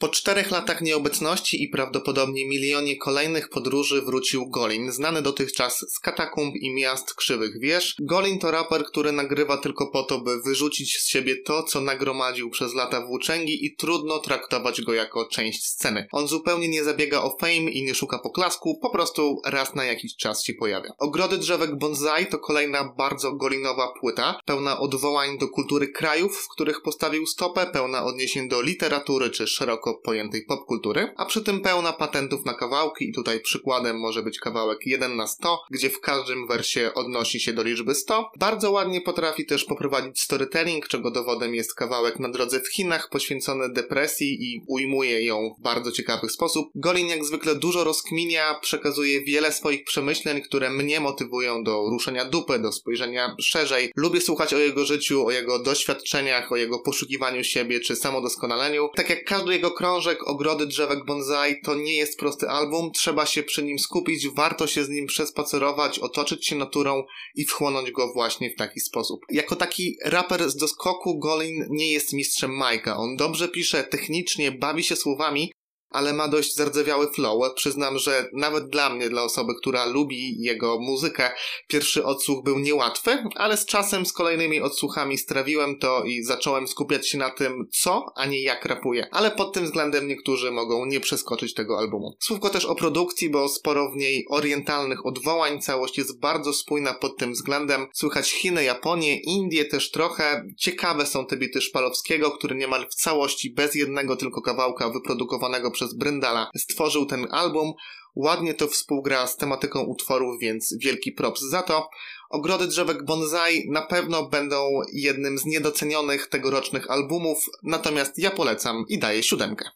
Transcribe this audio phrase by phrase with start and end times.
[0.00, 6.54] Po czterech latach nieobecności i prawdopodobnie milionie kolejnych podróży wrócił Golin, znany dotychczas z katakumb
[6.56, 7.96] i miast krzywych wież.
[7.98, 12.50] Golin to raper, który nagrywa tylko po to, by wyrzucić z siebie to, co nagromadził
[12.50, 16.06] przez lata włóczęgi i trudno traktować go jako część sceny.
[16.12, 20.16] On zupełnie nie zabiega o fame i nie szuka poklasku, po prostu raz na jakiś
[20.16, 20.92] czas się pojawia.
[20.98, 26.82] Ogrody drzewek bonsai to kolejna bardzo golinowa płyta, pełna odwołań do kultury krajów, w których
[26.82, 31.92] postawił stopę, pełna odniesień do literatury czy szeroko szeroko pojętej popkultury, a przy tym pełna
[31.92, 36.46] patentów na kawałki i tutaj przykładem może być kawałek 1 na 100, gdzie w każdym
[36.46, 38.30] wersie odnosi się do liczby 100.
[38.38, 43.72] Bardzo ładnie potrafi też poprowadzić storytelling, czego dowodem jest kawałek na drodze w Chinach poświęcony
[43.72, 46.68] depresji i ujmuje ją w bardzo ciekawy sposób.
[46.74, 52.58] Golin jak zwykle dużo rozkminia, przekazuje wiele swoich przemyśleń, które mnie motywują do ruszenia dupy,
[52.58, 53.92] do spojrzenia szerzej.
[53.96, 58.88] Lubię słuchać o jego życiu, o jego doświadczeniach, o jego poszukiwaniu siebie czy samodoskonaleniu.
[58.96, 63.42] Tak jak każdy jego krążek Ogrody Drzewek Bonsai to nie jest prosty album, trzeba się
[63.42, 68.50] przy nim skupić, warto się z nim przespacerować, otoczyć się naturą i wchłonąć go właśnie
[68.50, 69.20] w taki sposób.
[69.30, 72.96] Jako taki raper z doskoku Golin nie jest mistrzem Majka.
[72.96, 75.52] On dobrze pisze technicznie, bawi się słowami,
[75.90, 77.54] ale ma dość zardzewiały flow.
[77.54, 81.30] Przyznam, że nawet dla mnie, dla osoby, która lubi jego muzykę,
[81.68, 87.08] pierwszy odsłuch był niełatwy, ale z czasem, z kolejnymi odsłuchami strawiłem to i zacząłem skupiać
[87.08, 89.06] się na tym, co, a nie jak rapuje.
[89.10, 92.16] Ale pod tym względem niektórzy mogą nie przeskoczyć tego albumu.
[92.20, 97.16] Słówko też o produkcji, bo sporo w niej orientalnych odwołań, całość jest bardzo spójna pod
[97.16, 97.86] tym względem.
[97.92, 100.44] Słychać Chiny, Japonię, Indie też trochę.
[100.58, 105.94] Ciekawe są te bity Szpalowskiego, który niemal w całości bez jednego tylko kawałka wyprodukowanego przez
[105.94, 107.72] Bryndala stworzył ten album.
[108.14, 111.88] Ładnie to współgra z tematyką utworów, więc wielki props za to.
[112.30, 118.98] Ogrody drzewek bonsai na pewno będą jednym z niedocenionych tegorocznych albumów, natomiast ja polecam i
[118.98, 119.70] daję siódemkę.